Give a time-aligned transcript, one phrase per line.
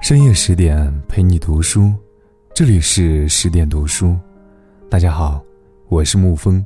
[0.00, 1.92] 深夜十点陪你读书，
[2.54, 4.16] 这里是十点读书。
[4.88, 5.44] 大家好，
[5.90, 6.64] 我是沐风。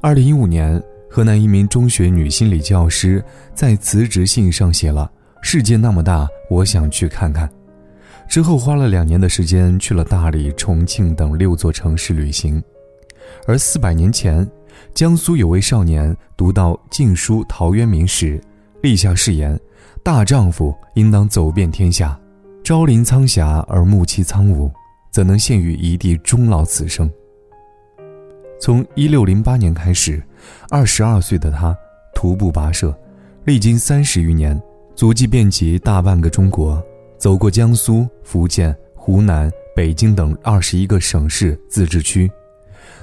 [0.00, 3.24] 二零一五年，河南一名中学女心理教师
[3.54, 5.08] 在辞职信上写了
[5.40, 7.48] “世界那么大，我想去看看”。
[8.28, 12.60] 之后花了两年的时间去了大理、重庆等六座城市旅行。
[13.46, 14.46] 而四百年前，
[14.94, 18.40] 江苏有位少年读到《晋书·陶渊明》时，
[18.82, 19.58] 立下誓言。
[20.02, 22.18] 大丈夫应当走遍天下，
[22.64, 24.70] 朝临苍霞而暮栖苍梧，
[25.10, 27.10] 怎能陷于一地终老此生？
[28.60, 30.22] 从一六零八年开始，
[30.70, 31.76] 二十二岁的他
[32.14, 32.96] 徒步跋涉，
[33.44, 34.60] 历经三十余年，
[34.94, 36.82] 足迹遍及大半个中国，
[37.18, 42.30] 走过江苏、福建、湖南、北京等二十一个省市自治区。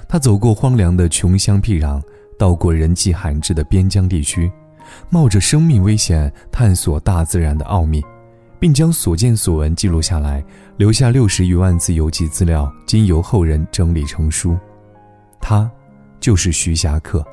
[0.07, 2.02] 他走过荒凉的穷乡僻壤，
[2.38, 4.52] 到过人迹罕至的边疆地区。
[5.09, 8.03] 冒着生命危险探索大自然的奥秘，
[8.59, 10.43] 并将所见所闻记录下来，
[10.77, 14.57] 留下六十余万字游记资料，经由后人整理成书。
[15.40, 15.70] 他，
[16.20, 17.26] 就是徐霞客，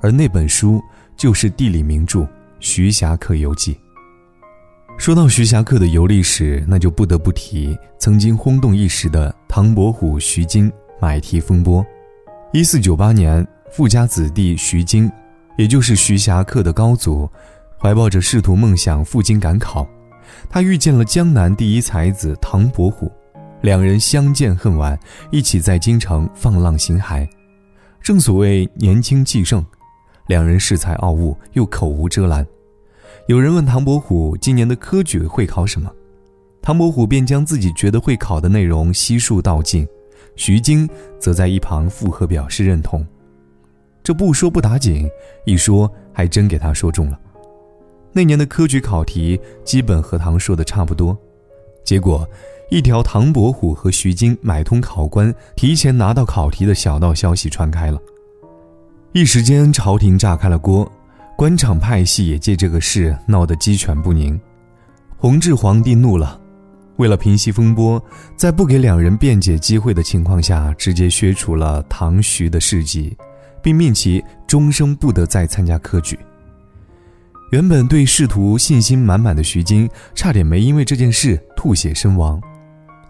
[0.00, 0.82] 而那本书
[1.16, 2.20] 就是地理名著
[2.60, 3.74] 《徐霞客游记》。
[4.96, 11.84] 说到徐霞客的游历史，那就不得不提曾经轰动一时的唐伯虎徐经买题风波。
[12.52, 15.10] 一四九八年，富家子弟徐经。
[15.56, 17.28] 也就是徐霞客的高祖，
[17.78, 19.86] 怀抱着仕途梦想赴京赶考，
[20.48, 23.10] 他遇见了江南第一才子唐伯虎，
[23.62, 24.98] 两人相见恨晚，
[25.30, 27.28] 一起在京城放浪形骸。
[28.02, 29.64] 正所谓年轻气盛，
[30.26, 32.46] 两人恃才傲物又口无遮拦。
[33.28, 35.90] 有人问唐伯虎今年的科举会考什么，
[36.60, 39.86] 唐伯虎便将自己觉得会考的内容悉数道尽，
[40.36, 40.88] 徐经
[41.18, 43.06] 则在一旁附和表示认同。
[44.04, 45.08] 这不说不打紧，
[45.46, 47.18] 一说还真给他说中了。
[48.12, 51.18] 那年的科举考题基本和唐说的差不多，
[51.84, 52.28] 结果
[52.70, 57.98] 一条唐伯虎和徐经买通考官，提前拿到考题的小道消息传开了，
[59.12, 60.86] 一时间朝廷炸开了锅，
[61.34, 64.38] 官场派系也借这个事闹得鸡犬不宁。
[65.16, 66.38] 弘治皇帝怒了，
[66.96, 68.00] 为了平息风波，
[68.36, 73.16] 在不给两人辩解机会的情况下，直接削除了唐徐的事迹。
[73.64, 76.18] 并命其终生不得再参加科举。
[77.50, 82.38] 原本对仕途信心满满的徐经，差点没因为这件事吐血身亡。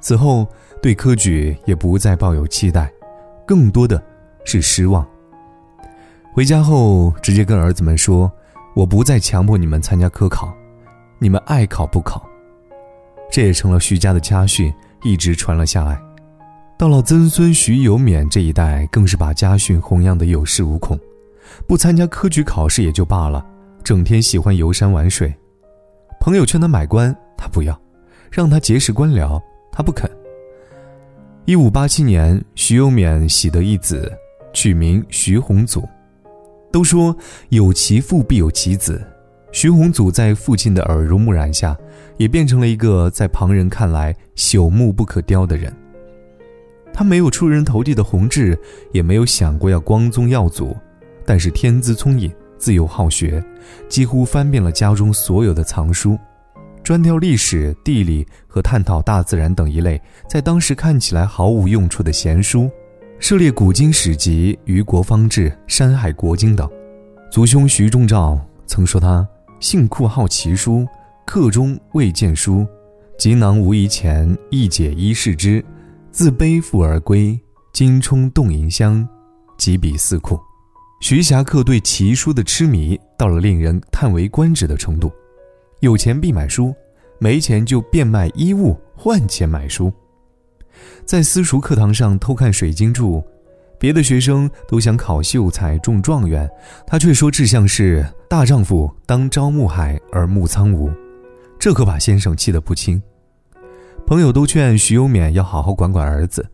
[0.01, 0.47] 此后
[0.81, 2.89] 对科举也不再抱有期待，
[3.45, 4.01] 更多的
[4.45, 5.05] 是失望。
[6.33, 8.31] 回家后，直接跟儿子们说
[8.77, 10.55] ：“我不再强迫你们参加科考，
[11.19, 12.25] 你们爱考不考。”
[13.33, 14.73] 这也成了徐家的家训，
[15.03, 16.01] 一直传了下来。
[16.77, 20.99] 到了曾孙徐有勉这一代，更是把家训弘扬的有恃无恐，
[21.67, 23.45] 不参加科举考试也就罢了，
[23.85, 25.33] 整天喜欢游山玩水。
[26.21, 27.73] 朋友劝他买官，他不要；
[28.31, 29.41] 让他结识官僚，
[29.71, 30.11] 他不肯。
[31.45, 34.13] 一五八七年，徐有勉喜得一子，
[34.53, 35.89] 取名徐宏祖。
[36.73, 37.17] 都说
[37.51, 39.01] 有其父必有其子，
[39.53, 41.77] 徐宏祖在父亲的耳濡目染下，
[42.17, 45.73] 也变成了一个在旁人看来朽木不可雕的人。
[46.95, 48.57] 他没有出人头地的宏志，
[48.93, 50.75] 也没有想过要光宗耀祖，
[51.27, 53.45] 但是天资聪颖，自幼好学，
[53.89, 56.17] 几乎翻遍了家中所有的藏书，
[56.85, 62.71] 专挑历史、地理和探讨大自然等一类在当时看起来毫无用处的闲书，
[63.19, 66.71] 涉猎古今史籍、虞国方志、山海国经等。
[67.29, 69.27] 族兄徐仲照曾说他
[69.59, 70.87] 性酷好奇书，
[71.27, 72.65] 课中未见书，
[73.19, 75.65] 集囊无疑钱，一解衣饰之。
[76.15, 77.37] 自背负而归，
[77.73, 79.07] 金冲洞银香，
[79.59, 80.39] 几笔四库。
[81.01, 85.11] 徐霞客对奇书的痴迷到了令人叹为观止的程度，
[85.81, 86.73] 有钱必买书，
[87.19, 89.93] 没钱就变卖衣物换钱买书。
[91.05, 93.21] 在私塾课堂上偷看水晶柱，
[93.77, 96.49] 别的学生都想考秀才中状元，
[96.87, 100.93] 他却说志向是大丈夫当朝暮海而暮苍梧，
[101.59, 103.03] 这可把先生气得不轻。
[104.07, 106.47] 朋友都劝徐有勉要好好管管儿子，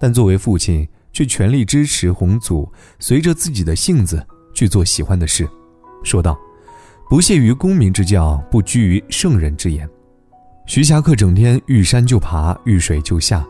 [0.00, 5.46] 但作为父亲却全力支持洪祖随着自己的性子去做喜欢的事，
[6.02, 6.38] 说道
[7.10, 9.88] ：“不屑于功名之教，不拘于圣人之言。”
[10.66, 13.46] 徐霞客整天遇山就爬，遇水就下，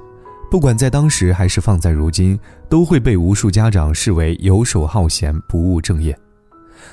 [0.50, 2.38] 不管在当时还是放在如今，
[2.68, 6.16] 都会被无数家长视为游手好闲、不务正业。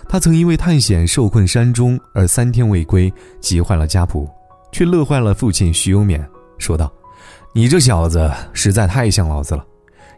[0.08, 3.12] 他曾因为探险受困山中而三天未归，
[3.42, 4.30] 急坏了家仆，
[4.72, 6.24] 却乐坏了父亲徐有勉。
[6.58, 6.92] 说道
[7.54, 9.66] ：“你这小子实在太像老子了，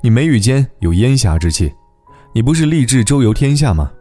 [0.02, 1.74] 你眉宇间有烟霞之气，
[2.34, 3.92] 你不是立志周游天下吗？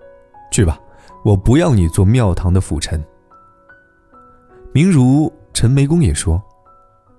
[0.51, 0.79] 去吧，
[1.25, 3.03] 我不要你做庙堂的辅臣。”
[4.73, 6.43] 明如陈眉公也说：“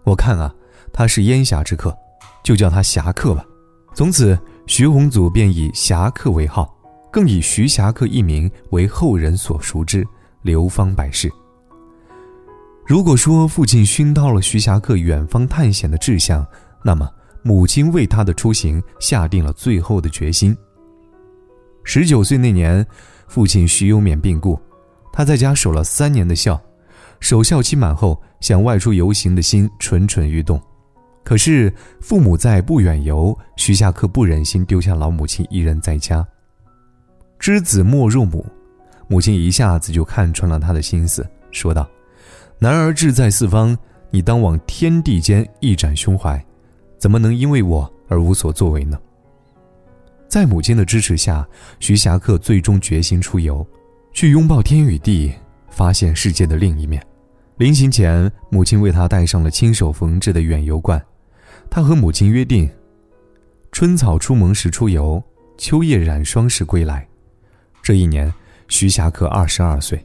[0.04, 0.54] 我看啊，
[0.92, 1.96] 他是烟霞之客，
[2.44, 3.46] 就叫他侠客吧。”
[3.96, 6.78] 从此，徐宏祖便以侠客为号，
[7.10, 10.06] 更以徐侠客一名为后人所熟知，
[10.42, 11.32] 流芳百世。
[12.86, 16.46] 如果说父亲熏陶了徐霞客远方探险的志向，
[16.84, 17.10] 那么
[17.42, 20.56] 母亲为他的出行下定了最后的决心。
[21.84, 22.86] 十九岁那年，
[23.28, 24.60] 父亲徐有勉病故，
[25.12, 26.62] 他在家守了三年的孝，
[27.20, 30.62] 守孝期满后，想外出游行的心蠢蠢欲动。
[31.24, 36.24] 可是父母在不远游，徐霞客不忍心丢下老母亲一人在家。
[37.40, 38.46] 知子莫若母，
[39.08, 41.88] 母亲一下子就看穿了他的心思，说道。
[42.66, 43.78] 男儿志在四方，
[44.10, 46.44] 你当往天地间一展胸怀，
[46.98, 49.00] 怎么能因为我而无所作为呢？
[50.28, 51.48] 在母亲的支持下，
[51.80, 53.64] 徐霞客最终决心出游，
[54.14, 55.32] 去拥抱天与地，
[55.70, 57.00] 发现世界的另一面。
[57.58, 61.00] 临行前，母亲为他带上了亲手缝制的远游冠。
[61.70, 62.68] 他和母亲约定：
[63.72, 65.22] 春草出萌时出游，
[65.56, 67.08] 秋叶染霜时归来。
[67.84, 68.34] 这一年，
[68.70, 70.04] 徐霞客二十二岁。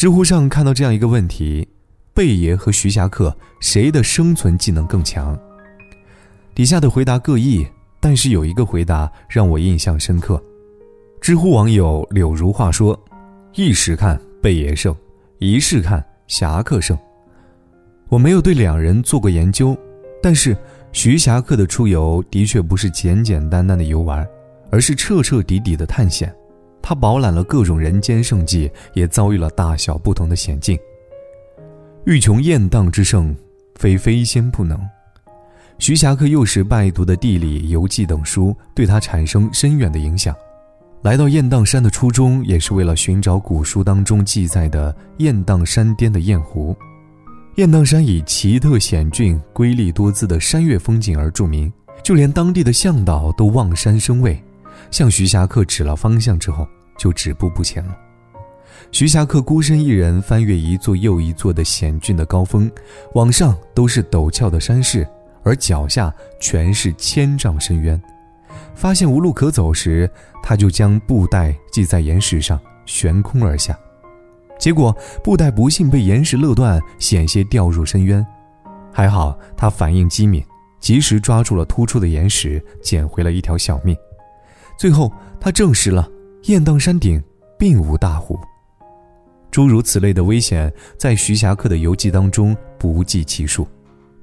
[0.00, 1.68] 知乎上看到这样一个问题：
[2.14, 5.38] 贝爷和徐霞客谁的生存技能更强？
[6.54, 7.66] 底下的回答各异，
[8.00, 10.42] 但是有一个回答让我印象深刻。
[11.20, 12.98] 知乎网友柳如话说
[13.52, 14.96] ：“一时看贝爷胜，
[15.38, 16.98] 一世看侠客胜。”
[18.08, 19.76] 我没有对两人做过研究，
[20.22, 20.56] 但是
[20.92, 24.26] 徐霞客的出游的确不是简简单单的游玩，
[24.70, 26.34] 而是彻彻底底的探险。
[26.82, 30.78] 他饱览了各种人间胜迹，也遭遇了大小不同的险境。
[32.04, 33.34] 欲穷雁荡之胜，
[33.76, 34.80] 非飞仙不能。
[35.78, 40.34] 徐霞客幼时拜读的地理、游记等书，对他产生深远的影响。
[41.02, 46.76] 来到雁荡山的初衷，也是为了寻找古书当中记载的雁荡山巅的雁湖。
[47.56, 51.72] 雁荡山以奇特险峻、瑰丽多姿的山岳风景而著名，
[52.02, 54.42] 就连当地的向导都望山生畏。
[54.90, 56.66] 向徐霞客指了方向之后，
[56.98, 57.96] 就止步不前了。
[58.92, 62.70] 徐霞客孤身一人翻越一座又一座的险峻的高峰，
[63.14, 65.06] 往上都是陡峭的山势，
[65.42, 68.00] 而脚下全是千丈深渊。
[68.74, 70.10] 发现无路可走时，
[70.42, 73.78] 他就将布袋系在岩石上，悬空而下。
[74.58, 78.26] 结果布袋不幸被岩石勒断，险些掉入深渊。
[78.92, 80.44] 还好他反应机敏，
[80.80, 83.96] 及时抓住了突出的岩石，捡回了一条小命。
[84.80, 86.10] 最后，他证实了
[86.44, 87.22] 雁荡山顶
[87.58, 88.40] 并无大湖。
[89.50, 93.68] 诸如此类的危险，在徐霞客的游记当中不计其数。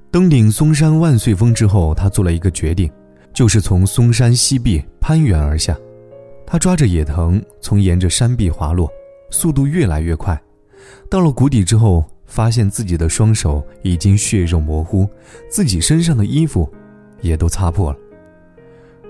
[0.09, 2.91] 登顶嵩山万岁峰之后，他做了一个决定，
[3.35, 5.77] 就是从嵩山西壁攀援而下。
[6.43, 8.89] 他抓着野藤，从沿着山壁滑落，
[9.29, 10.41] 速度越来越快。
[11.07, 15.07] 到了谷底之后，发现自己的双手已经血肉模糊，
[15.51, 16.67] 自己身上的衣服
[17.21, 17.99] 也都擦破了。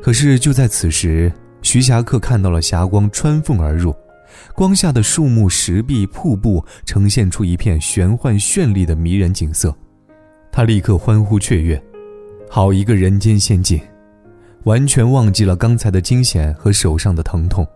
[0.01, 3.93] 可是就在此时，徐霞客看到了霞光穿缝而入，
[4.55, 9.75] 光下的树木、石壁、瀑布呈现出一片玄幻绚丽的迷人景色，
[10.51, 11.81] 他立刻欢呼雀跃，
[12.49, 13.81] 好一个人间仙境，
[14.63, 17.67] 完全忘记了刚才的惊险和手上的疼痛，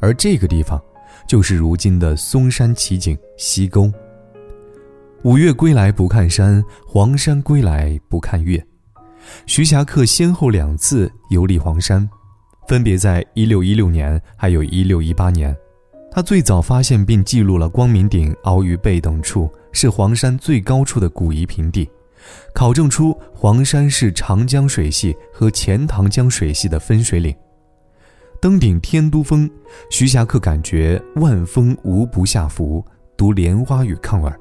[0.00, 0.80] 而这个地方，
[1.28, 3.92] 就是如今的嵩山奇景西沟。
[5.22, 8.64] 五岳归来不看山，黄山归来不看岳。
[9.46, 12.08] 徐霞客先后两次游历黄山，
[12.68, 15.56] 分别在1616年，还有一六一八年。
[16.12, 21.88] 他最早发现并记录了光明顶、鳌鱼背等处是黄山最高处的古夷平地，
[22.52, 27.34] 考证出黄山是长江水系和钱塘江水系的分水岭。
[28.40, 29.48] 登顶天都峰，
[29.90, 32.84] 徐霞客感觉万峰无不下福，
[33.16, 34.40] 独莲花与抗耳。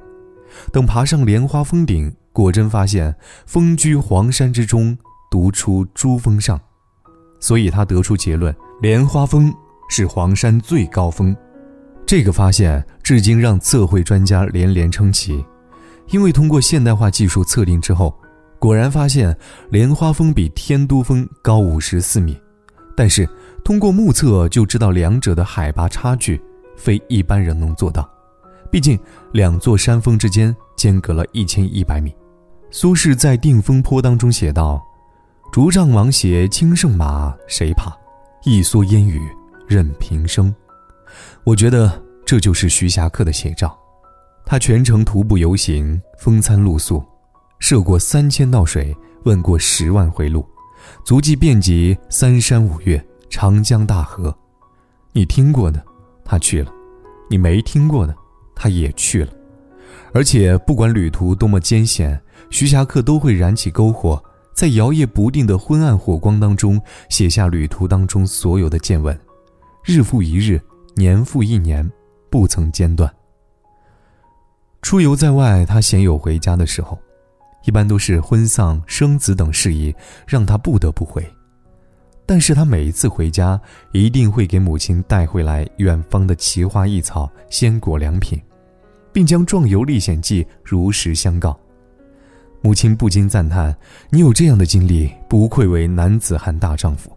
[0.72, 2.12] 等爬上莲花峰顶。
[2.32, 3.14] 果真发现
[3.46, 4.98] 峰居黄山之中，
[5.30, 6.60] 独出珠峰上，
[7.40, 9.54] 所以他得出结论：莲花峰
[9.90, 11.36] 是黄山最高峰。
[12.06, 15.46] 这个发现至今让测绘专家连连称奇，
[16.08, 18.16] 因为通过现代化技术测定之后，
[18.58, 19.36] 果然发现
[19.70, 22.40] 莲花峰比天都峰高五十四米。
[22.96, 23.30] 但是
[23.64, 26.42] 通过目测就知道两者的海拔差距，
[26.76, 28.10] 非一般人能做到。
[28.72, 29.00] 毕竟
[29.32, 32.14] 两座山峰之间间隔了一千一百米。
[32.72, 34.86] 苏轼在《定风波》当中写道
[35.52, 37.92] ：“竹杖芒鞋轻胜马，谁怕？
[38.44, 39.20] 一蓑烟雨
[39.68, 40.54] 任平生。”
[41.44, 43.76] 我觉得这就是徐霞客的写照。
[44.46, 47.04] 他全程徒步游行，风餐露宿，
[47.58, 50.48] 涉过三千道水，问过十万回路，
[51.04, 54.36] 足迹遍及三山五岳、长江大河。
[55.12, 55.84] 你听过的，
[56.24, 56.72] 他去了；
[57.32, 58.16] 你没听过的，
[58.56, 59.34] 他也去了。
[60.14, 64.22] 而且不管旅途多么艰险，徐霞客都会燃起篝火，
[64.54, 69.18] 在摇曳不定的昏暗火光当中，写下旅途当中所有的见闻，
[69.84, 70.62] 日复一日，
[70.96, 71.90] 年复一年，
[72.30, 73.12] 不曾间断。
[74.82, 76.98] 出游在外，他鲜有回家的时候，
[77.66, 79.94] 一般都是婚丧、生子等事宜
[80.28, 81.26] 让他不得不回。
[82.26, 83.60] 但是他每一次回家，
[83.92, 88.42] 一定会给母亲带回来远方的奇花异草、鲜果良品。
[89.12, 91.60] 并将壮游历险记如实相告。
[92.62, 93.76] 母亲不禁赞叹
[94.12, 97.12] ：“你有这样的经历，不愧为男子汉大丈夫。”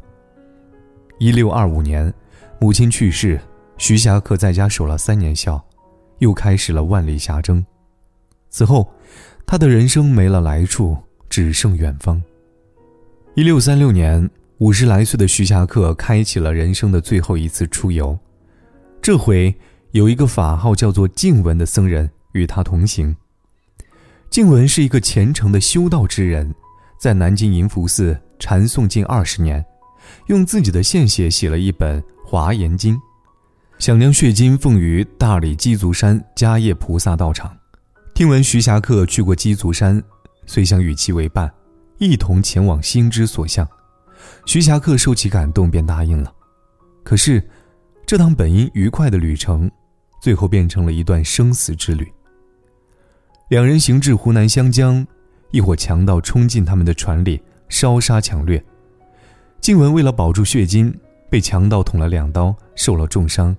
[1.19, 2.13] 一六二五年，
[2.59, 3.41] 母亲去世，
[3.79, 5.63] 徐霞客在家守了三年孝，
[6.19, 7.65] 又开始了万里侠征。
[8.51, 8.91] 此后，
[9.47, 10.97] 他的人生没了来处，
[11.29, 12.23] 只剩远方。
[13.35, 18.19] 一六三六年，五十来岁的徐霞客开启了人生的最后一次出游，
[19.01, 19.55] 这回。
[19.93, 23.15] 有一个法号叫做静文的僧人与他同行。
[24.33, 26.55] 静文是一个虔诚的修道之人，
[26.99, 29.63] 在南京银福寺禅诵近二十年，
[30.29, 32.97] 用自己的献血写了一本《华严经》，
[33.79, 37.55] 想将血经奉于大理鸡足山迦叶菩萨道场。
[38.15, 40.03] 听闻徐霞客去过鸡足山，
[40.47, 41.53] 遂想与其为伴，
[41.99, 43.69] 一同前往心之所向。
[44.47, 46.33] 徐霞客受其感动，便答应了。
[47.05, 47.47] 可是，
[48.07, 49.71] 这趟本应愉快的旅程。
[50.23, 52.11] 最后变成了一段生死之旅。
[53.53, 55.07] 两人行至湖南湘江，
[55.51, 58.65] 一伙强盗冲进他们的船里，烧杀抢掠。
[59.61, 60.91] 静文为了保住血金，
[61.29, 63.55] 被强盗捅了两刀，受了重伤。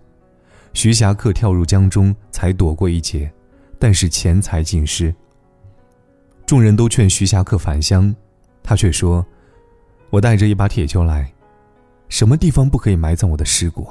[0.73, 3.31] 徐霞客跳入江中，才躲过一劫，
[3.77, 5.13] 但是钱财尽失。
[6.43, 8.15] 众人都劝徐霞客返乡，
[8.63, 9.23] 他却说
[10.09, 11.31] ：“我带着一把铁锹来，
[12.09, 13.88] 什么地方不可以埋葬我的尸骨？”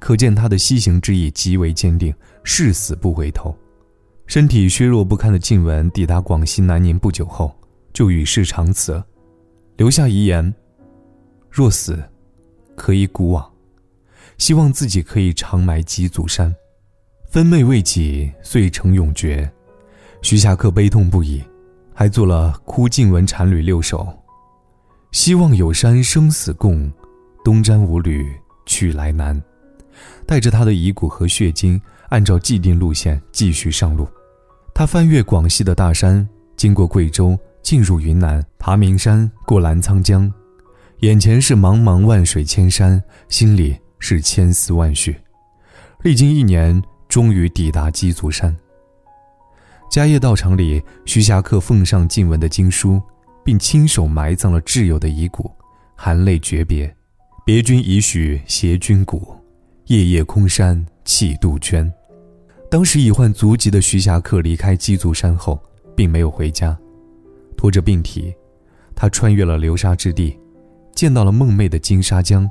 [0.00, 3.54] 可见他的西行之意极为坚定，誓死不回头。
[4.32, 7.54] 身体虚弱不堪的静文抵达广西南宁不久后，
[7.92, 9.04] 就与世长辞，
[9.76, 10.54] 留下遗言：
[11.50, 12.02] 若死，
[12.74, 13.46] 可以古往，
[14.38, 16.50] 希望自己可以长埋几祖山，
[17.28, 19.52] 分妹未己，遂成永诀。
[20.22, 21.44] 徐霞客悲痛不已，
[21.92, 23.98] 还做了《哭静文禅侣六首》：
[25.10, 26.90] 希望有山生死共，
[27.44, 28.34] 东瞻五旅
[28.64, 29.38] 去来难。
[30.26, 34.08] 带着他的遗骨和血晶，按照既定路线继续上路。
[34.74, 36.26] 他翻越广西的大山，
[36.56, 40.32] 经过贵州，进入云南，爬名山，过澜沧江，
[41.00, 45.16] 眼前是茫茫万水千山，心里是千丝万绪。
[46.02, 48.56] 历经一年，终于抵达鸡足山。
[49.90, 53.00] 迦叶道场里，徐霞客奉上静文的经书，
[53.44, 55.50] 并亲手埋葬了挚友的遗骨，
[55.94, 56.92] 含泪诀别
[57.44, 59.36] ：“别君已许携君骨。”
[59.86, 61.92] 夜夜空山泣杜鹃。
[62.72, 65.62] 当时已患足疾的徐霞客离开鸡足山后，
[65.94, 66.74] 并没有回家，
[67.54, 68.34] 拖着病体，
[68.94, 70.34] 他穿越了流沙之地，
[70.94, 72.50] 见到了梦寐的金沙江，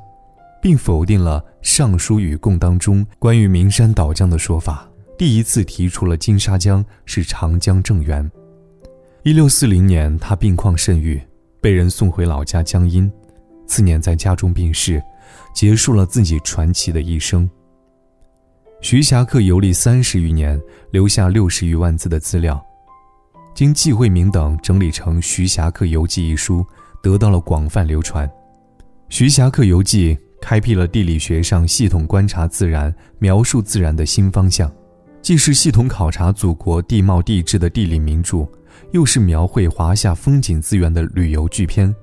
[0.62, 4.88] 并否定了《尚书与贡》当中关于名山岛江的说法，
[5.18, 8.30] 第一次提出了金沙江是长江正源。
[9.24, 11.20] 一六四零年，他病况甚愈，
[11.60, 13.10] 被人送回老家江阴，
[13.66, 15.02] 次年在家中病逝。
[15.52, 17.50] 结束了自己传奇的一生。
[18.82, 20.60] 徐霞客游历三十余年，
[20.90, 22.60] 留下六十余万字的资料，
[23.54, 26.66] 经季惠明等整理成《徐霞客游记》一书，
[27.00, 28.28] 得到了广泛流传。
[29.08, 34.70] 《徐霞客游记》开辟了地理学上系统观察自然、描述自然的新方向，
[35.22, 38.44] 既是系统考察祖国地貌地质的地理名著，
[38.90, 41.94] 又是描绘华夏风景资源的旅游巨篇，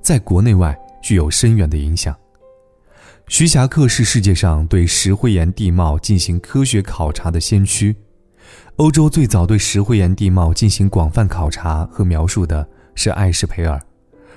[0.00, 2.16] 在国内外具有深远的影响。
[3.32, 7.96] 徐霞客是世界上对石灰岩地貌进行科学考察的先驱。
[8.76, 13.80] 欧洲最早对石灰岩地貌进行广泛考察和描述的是艾什培尔，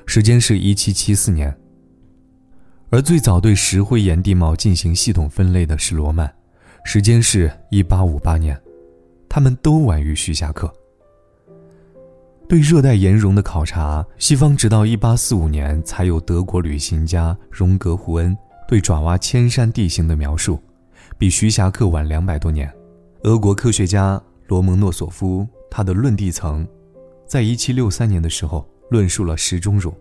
[0.06, 1.52] 时间是一七七四年；
[2.90, 6.34] 而最早对石灰岩地貌进行系统分类的是罗曼，
[6.86, 8.58] 时间是一八五八年。
[9.28, 10.74] 他们都晚于徐霞客。
[12.48, 18.34] 对热带岩溶的考察，西方直到一八四五年才有德国旅行家荣格胡恩。
[18.68, 20.60] 对爪哇千山地形的描述，
[21.18, 22.72] 比徐霞客晚两百多年。
[23.24, 26.68] 俄国科学家罗蒙诺索夫，他的论地层，
[27.28, 29.94] 在一七六三年的时候论述了石钟乳，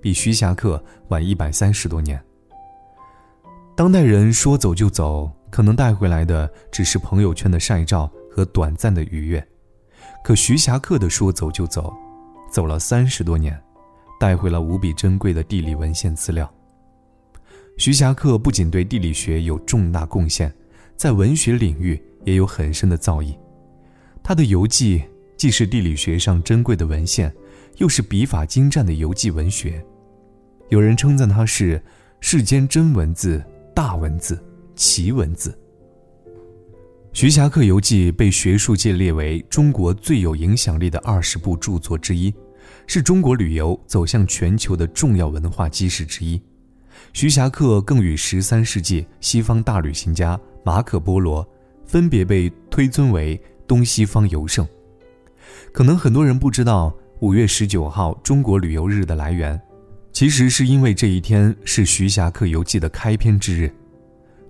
[0.00, 2.22] 比徐霞客晚一百三十多年。
[3.74, 9.46] 当代人说走就走，可能带回来的只是朋友圈的晒照和短暂的愉悦，
[10.22, 11.92] 可徐霞客的说走就走，
[12.50, 13.58] 走了三十多年，
[14.20, 16.50] 带回了无比珍贵的地理文献资料。
[17.76, 20.52] 徐霞客不仅对地理学有重大贡献，
[20.96, 23.34] 在文学领域也有很深的造诣。
[24.22, 25.02] 他的游记
[25.36, 27.34] 既是地理学上珍贵的文献，
[27.78, 29.84] 又是笔法精湛的游记文学。
[30.68, 31.82] 有人称赞他是
[32.20, 33.42] 世间真文字、
[33.74, 34.40] 大文字、
[34.76, 35.50] 奇文字。
[37.12, 42.32] 《徐霞客游记》被学术界列为中国最有影响力的二十部著作之一，
[42.86, 46.40] 是中国旅游走向全球的重要文化基石之一。
[47.12, 51.46] 徐霞客更与十三世纪西方大旅行家马可·波罗
[51.84, 54.66] 分别被推尊为东西方游圣。
[55.72, 59.60] 可能很多人不知道，五月十九号中国旅游日的来源，
[60.12, 63.72] 其实是因为这一天是《徐霞客游记》的开篇之日，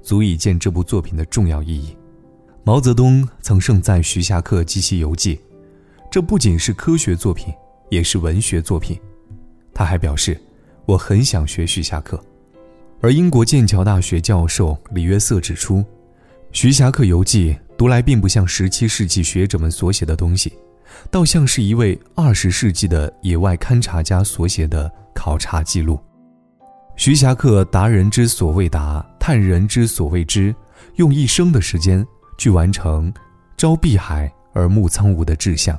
[0.03, 1.97] 足以见这部作品的重要意义。
[2.65, 5.41] 毛泽东曾盛赞徐霞客及其游记，
[6.11, 7.53] 这不仅是科学作品，
[7.91, 8.97] 也是文学作品。
[9.75, 10.41] 他还表示
[10.87, 12.23] ：“我很想学徐霞客。”
[13.03, 15.79] 而英国剑桥大学教授李约瑟指出，
[16.53, 20.53] 《徐霞客游记》读来并不像17世纪学者们所写的东西，
[21.11, 25.99] 倒像是一位20世纪的野外勘察家所写的考察记录。
[26.95, 30.55] 徐霞客达人之所谓达，探人之所谓知，
[30.95, 32.07] 用一生的时间。
[32.39, 33.13] 去完成
[33.57, 35.79] “朝碧海而暮苍梧”的志向，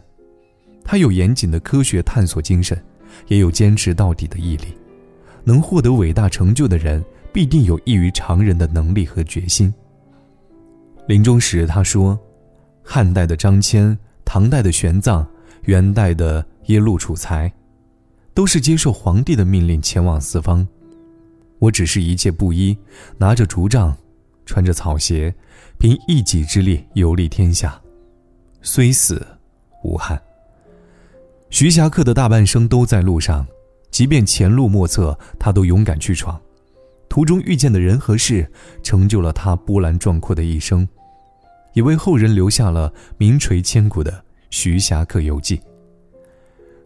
[0.85, 2.81] 他有严谨的科学探索精神，
[3.27, 4.67] 也有坚持到底的毅力。
[5.43, 9.73] 能获得伟大成就的人，必定有异于常人的能力和决心。
[11.07, 12.17] 临终时他说
[12.83, 15.25] ：“汉代的张骞、唐代的玄奘、
[15.63, 17.51] 元代的耶路楚材，
[18.33, 20.67] 都是接受皇帝的命令前往四方，
[21.59, 22.77] 我只是一介布衣，
[23.17, 23.95] 拿着竹杖。”
[24.45, 25.33] 穿着草鞋，
[25.77, 27.81] 凭一己之力游历天下，
[28.61, 29.25] 虽死
[29.85, 30.21] 无憾。
[31.49, 33.47] 徐霞客的大半生都在路上，
[33.93, 36.41] 即便前路莫测，他都勇敢去闯。
[37.07, 40.85] 途中遇见的人和事，成就了他波澜壮阔的一生，
[41.73, 44.11] 也为后人留下了名垂千古的
[44.49, 45.57] 《徐霞客游记》。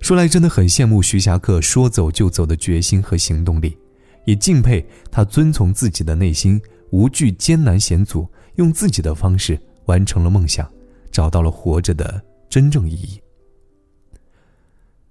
[0.02, 3.78] 说来真的很羡慕徐霞客说走就走的决心和行动力，
[4.26, 6.62] 也敬佩他遵从自己的内心。
[6.92, 10.70] 无惧艰难险阻，用自己的方式完成了梦想，
[11.10, 13.22] 找到了活着的真正意义。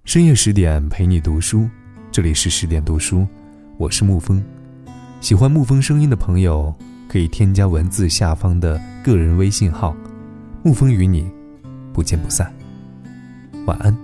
[0.05, 1.69] 深夜十点陪你读书，
[2.11, 3.27] 这里是十点读书，
[3.77, 4.43] 我是沐风。
[5.21, 6.73] 喜欢沐风声音的朋友，
[7.07, 9.95] 可以添加文字下方的个人微信号
[10.63, 11.29] “沐风”，与你
[11.93, 12.51] 不见不散。
[13.65, 13.95] 晚安，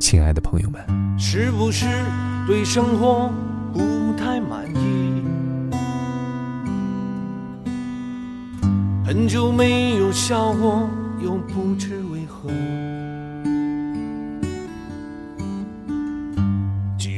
[0.00, 0.82] 亲爱的朋友们。
[1.18, 1.86] 是不是
[2.46, 3.30] 对生活
[3.72, 3.80] 不
[4.16, 5.22] 太满意？
[9.06, 10.88] 很久没有笑过，
[11.22, 12.50] 又不知为何。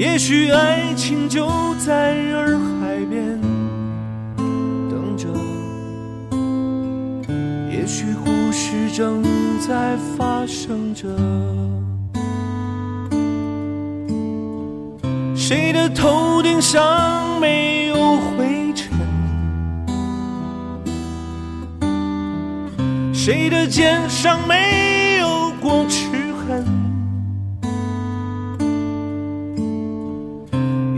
[0.00, 3.38] 也许爱情就在洱海边
[4.88, 5.28] 等着，
[7.70, 9.22] 也许故事正
[9.60, 11.06] 在发生着。
[15.36, 18.88] 谁的头顶上没有灰尘？
[23.12, 26.09] 谁的肩上没有过去